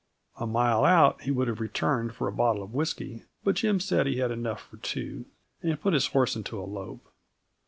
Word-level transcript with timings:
A 0.39 0.47
mile 0.47 0.83
out, 0.83 1.21
he 1.21 1.29
would 1.29 1.47
have 1.47 1.59
returned 1.61 2.15
for 2.15 2.27
a 2.27 2.31
bottle 2.31 2.63
of 2.63 2.73
whisky; 2.73 3.21
but 3.43 3.53
Jim 3.53 3.79
said 3.79 4.07
he 4.07 4.17
had 4.17 4.31
enough 4.31 4.61
for 4.63 4.77
two, 4.77 5.25
and 5.61 5.79
put 5.79 5.93
his 5.93 6.07
horse 6.07 6.35
into 6.35 6.59
a 6.59 6.65
lope. 6.65 7.05